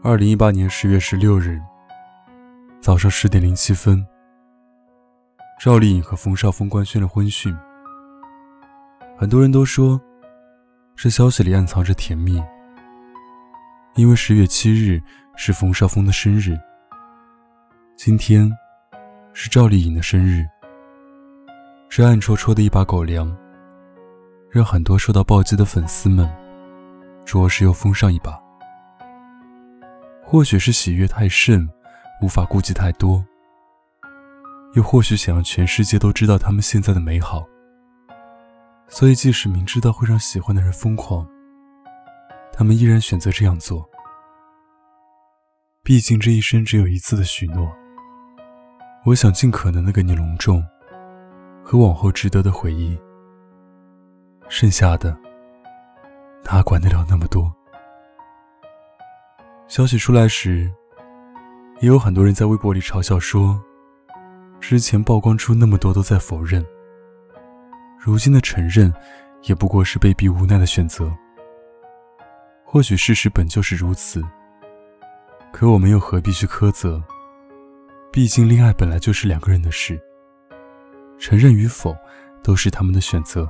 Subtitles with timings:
[0.00, 1.60] 二零一八年十月十六日
[2.80, 4.06] 早上十点零七分，
[5.60, 7.54] 赵丽颖和冯绍峰官宣了婚讯。
[9.16, 10.00] 很多人都说，
[10.94, 12.40] 这消息里暗藏着甜蜜，
[13.96, 15.02] 因为十月七日
[15.36, 16.56] 是冯绍峰的生日，
[17.96, 18.48] 今天
[19.32, 20.46] 是赵丽颖的生日。
[21.88, 23.36] 这暗戳戳的一把狗粮，
[24.48, 26.30] 让很多受到暴击的粉丝们，
[27.24, 28.40] 着实又疯上一把。
[30.30, 31.66] 或许是喜悦太甚，
[32.20, 33.24] 无法顾及太多；
[34.74, 37.46] 又或许想让全世界都知道他们现在的美好，
[38.88, 41.26] 所以即使明知道会让喜欢的人疯狂，
[42.52, 43.88] 他们依然选择这样做。
[45.82, 47.66] 毕竟这一生只有一次的许诺，
[49.06, 50.62] 我想尽可能的给你隆重。
[51.64, 52.98] 和往后值得的回忆，
[54.48, 55.14] 剩下的
[56.44, 57.50] 哪管得了那么多？
[59.68, 60.70] 消息出来时，
[61.80, 63.60] 也有很多人在微博里嘲笑说，
[64.60, 66.64] 之前曝光出那么多都在否认，
[67.98, 68.90] 如今的承认
[69.42, 71.14] 也不过是被逼无奈的选择。
[72.64, 74.24] 或许事实本就是如此，
[75.52, 77.02] 可我们又何必去苛责？
[78.10, 80.00] 毕竟恋爱本来就是两个人的事。
[81.18, 81.94] 承认与否，
[82.42, 83.46] 都是他们的选择。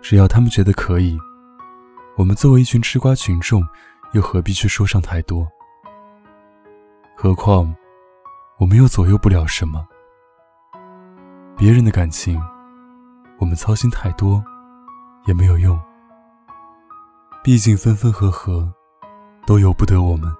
[0.00, 1.18] 只要他们觉得可以，
[2.16, 3.66] 我们作为一群吃瓜群众，
[4.16, 5.46] 又何必去说上太多？
[7.14, 7.76] 何况，
[8.58, 9.86] 我们又左右不了什么。
[11.54, 12.40] 别人的感情，
[13.38, 14.42] 我们操心太多，
[15.26, 15.78] 也没有用。
[17.44, 18.72] 毕竟分分合合，
[19.46, 20.34] 都由不得我们。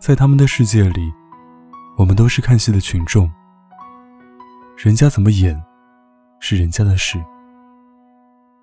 [0.00, 1.12] 在他们的世界里，
[1.98, 3.30] 我们都是看戏的群众。
[4.74, 5.62] 人家怎么演，
[6.40, 7.22] 是人家的事。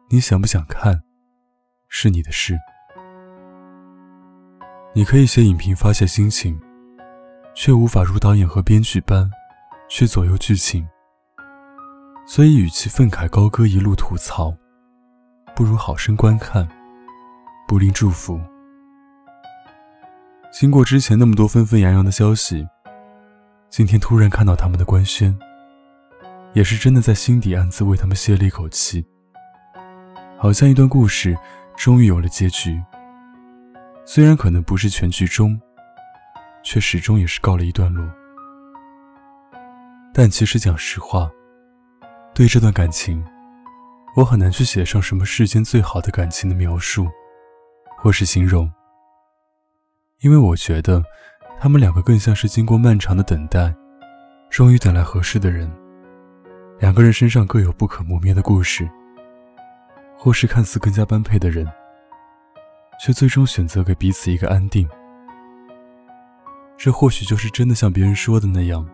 [0.10, 1.04] 你想不想看，
[1.88, 2.58] 是你的事。
[4.94, 6.60] 你可以写影评发泄心情，
[7.54, 9.30] 却无法如导演和编剧般
[9.88, 10.88] 去左右剧情。
[12.26, 14.56] 所以，与其愤慨高歌一路吐槽，
[15.56, 16.68] 不如好生观看，
[17.68, 18.40] 不吝祝福。
[20.52, 22.68] 经过之前那么多纷纷扬扬的消息，
[23.70, 25.38] 今天突然看到他们的官宣。
[26.54, 29.06] 也是真的在心底暗自为他们泄了一口气，
[30.36, 31.38] 好像一段故事
[31.78, 32.82] 终于有了结局。
[34.12, 35.56] 虽然可能不是全剧终，
[36.64, 38.04] 却始终也是告了一段落。
[40.12, 41.30] 但其实讲实话，
[42.34, 43.24] 对这段感情，
[44.16, 47.08] 我很难去写上什么世间最好的感情的描述，
[48.00, 48.68] 或是形容，
[50.22, 51.04] 因为我觉得
[51.60, 53.72] 他们两个更像是经过漫长的等待，
[54.50, 55.72] 终于等来合适的人。
[56.80, 58.90] 两个人身上各有不可磨灭的故事，
[60.18, 61.72] 或是看似更加般配的人，
[63.00, 64.88] 却最终选择给彼此一个安定。
[66.78, 68.88] 这或许就是真的像别人说的那样，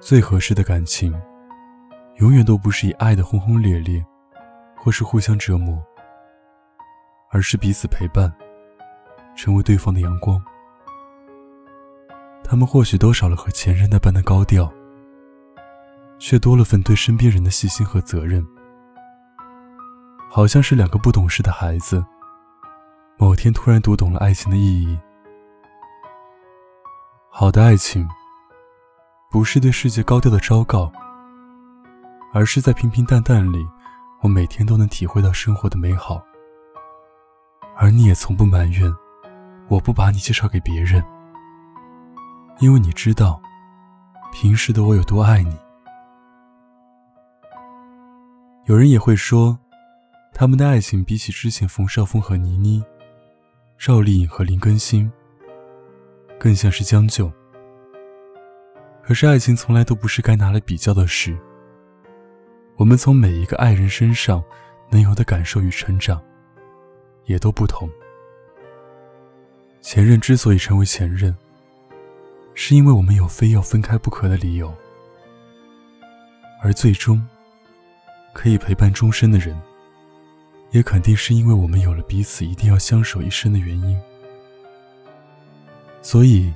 [0.00, 1.14] 最合适的感情，
[2.16, 4.04] 永远都不是以爱的轰轰烈烈，
[4.76, 5.82] 或是互相折磨，
[7.30, 8.32] 而是彼此陪伴，
[9.34, 10.42] 成为对方的阳光。
[12.42, 14.72] 他们或许都少了和前任那般的高调。
[16.16, 18.46] 却多了份对身边人的细心和责任，
[20.30, 22.02] 好像是两个不懂事的孩子，
[23.16, 24.98] 某天突然读懂了爱情的意义。
[27.30, 28.08] 好的爱情，
[29.30, 30.90] 不是对世界高调的昭告，
[32.32, 33.64] 而是在平平淡淡里，
[34.20, 36.22] 我每天都能体会到生活的美好。
[37.76, 38.92] 而你也从不埋怨，
[39.68, 41.04] 我不把你介绍给别人，
[42.58, 43.40] 因为你知道，
[44.32, 45.56] 平时的我有多爱你。
[48.66, 49.58] 有人也会说，
[50.32, 52.82] 他们的爱情比起之前冯绍峰和倪妮、
[53.78, 55.10] 赵丽颖和林更新，
[56.38, 57.30] 更像是将就。
[59.02, 61.36] 可是爱情从来都不是该拿来比较的事。
[62.76, 64.42] 我们从每一个爱人身上
[64.90, 66.22] 能有的感受与成长，
[67.26, 67.88] 也都不同。
[69.80, 71.36] 前任之所以成为前任，
[72.54, 74.74] 是因为我们有非要分开不可的理由，
[76.62, 77.24] 而最终。
[78.32, 79.56] 可以陪伴终身的人，
[80.74, 83.96] 也肯定是因为我们有了彼此一定要相守一生的原因。
[86.02, 86.52] 所以，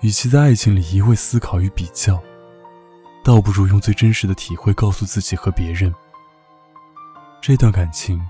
[0.00, 2.20] 与其在爱情里一味思考与比较，
[3.22, 5.94] 倒不如用最真实的体会告诉自己和别人：
[7.40, 8.20] 这段感情，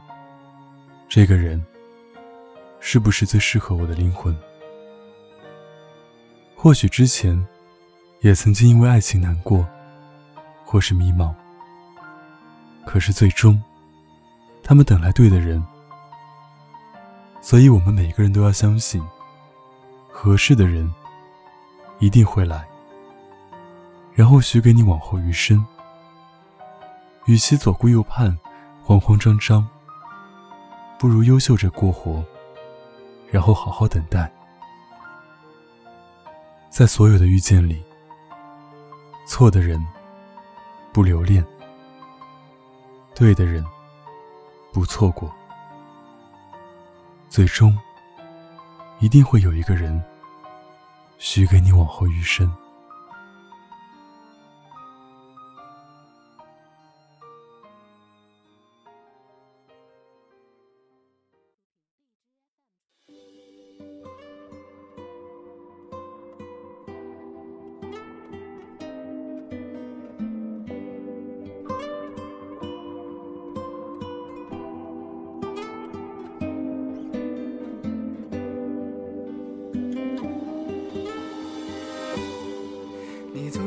[1.08, 1.64] 这个人，
[2.78, 4.36] 是不是最适合我的灵魂？
[6.54, 7.42] 或许之前，
[8.20, 9.66] 也曾经因为爱情难过，
[10.62, 11.34] 或是迷茫。
[12.84, 13.60] 可是最终，
[14.68, 15.64] 他们等来对的人，
[17.40, 19.02] 所以，我们每个人都要相信，
[20.10, 20.92] 合适的人
[22.00, 22.68] 一定会来，
[24.12, 25.64] 然后许给你往后余生。
[27.24, 28.38] 与其左顾右盼、
[28.84, 29.66] 慌慌张张，
[30.98, 32.22] 不如优秀着过活，
[33.30, 34.30] 然后好好等待。
[36.68, 37.82] 在所有的遇见里，
[39.26, 39.82] 错的人
[40.92, 41.42] 不留恋，
[43.14, 43.64] 对的人
[44.72, 45.34] 不错过。
[47.28, 47.76] 最终，
[49.00, 50.02] 一定会有一个人
[51.18, 52.50] 许给你往后余生。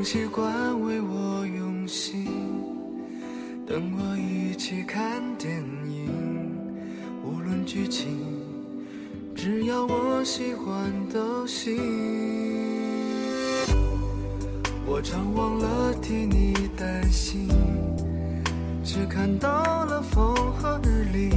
[0.03, 2.25] 习惯为我用心，
[3.67, 6.09] 等我一起看电影，
[7.23, 8.07] 无论剧情，
[9.35, 11.77] 只要我喜欢都行。
[14.85, 17.47] 我常忘了替你担心，
[18.83, 21.29] 只看到了风和日丽。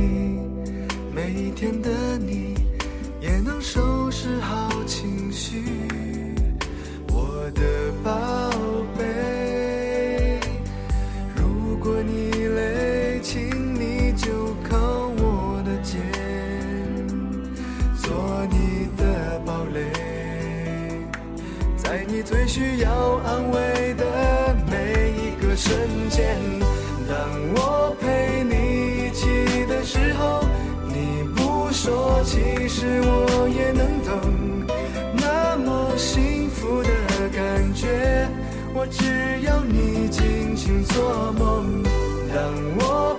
[1.15, 2.55] 每一天的你，
[3.21, 5.63] 也能收拾好情绪。
[25.65, 26.37] 瞬间，
[27.09, 27.17] 当
[27.57, 30.45] 我陪你一起的时候，
[30.87, 34.13] 你不说，其实我也能懂。
[35.17, 36.91] 那么幸福的
[37.33, 38.29] 感觉，
[38.75, 41.83] 我只要你尽情做梦。
[42.35, 42.45] 当
[42.81, 43.14] 我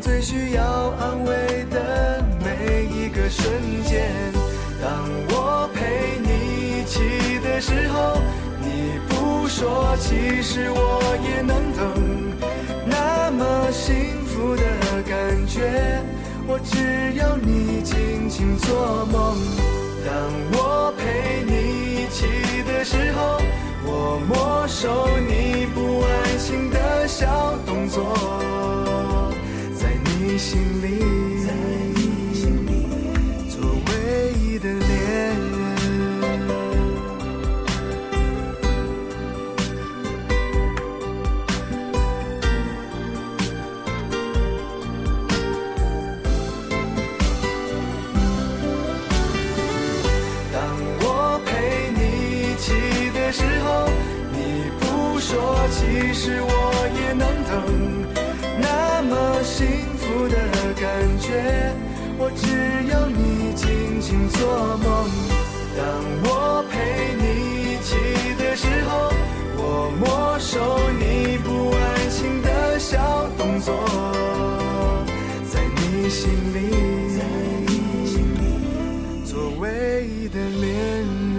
[0.00, 3.52] 最需要安慰的每一个瞬
[3.84, 4.10] 间，
[4.82, 4.90] 当
[5.28, 8.18] 我陪你一起的时候，
[8.60, 11.84] 你不说，其实我也能懂。
[12.86, 14.62] 那么幸福的
[15.06, 16.02] 感觉，
[16.46, 19.36] 我只要你尽情做梦。
[20.06, 20.14] 当
[20.52, 22.26] 我陪你一起
[22.66, 23.38] 的时候，
[23.84, 28.79] 我没收你不安心的小动作。
[30.40, 30.86] 心里，
[33.50, 34.80] 做唯一的恋
[35.36, 35.60] 人。
[50.50, 50.58] 当
[51.02, 51.50] 我陪
[51.92, 52.00] 你
[52.40, 52.72] 一起
[53.12, 53.68] 的时候，
[54.32, 54.38] 你
[54.80, 55.36] 不说，
[55.68, 56.48] 其实我
[56.96, 57.52] 也能等。
[58.58, 59.89] 那么幸。
[60.28, 60.36] 的
[60.74, 60.84] 感
[61.18, 61.74] 觉，
[62.18, 62.46] 我只
[62.90, 64.38] 要你尽情做
[64.78, 65.08] 梦。
[65.76, 65.80] 当
[66.24, 67.24] 我陪你
[67.62, 67.88] 一起
[68.36, 69.12] 的时候，
[69.56, 70.04] 我没
[70.38, 70.50] 收
[70.98, 73.72] 你不安心的小动作，
[75.50, 76.58] 在你心里，
[79.24, 81.04] 做唯一的恋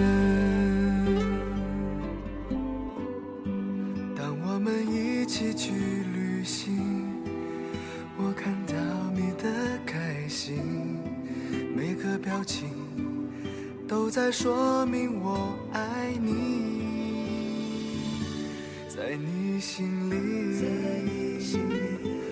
[4.16, 5.70] 当我们一起去
[6.14, 7.11] 旅行。
[8.18, 8.74] 我看到
[9.14, 10.98] 你的开心，
[11.74, 12.68] 每个表情
[13.88, 16.82] 都在说明我爱你。
[18.88, 20.66] 在你心里，在
[21.02, 22.31] 你心里。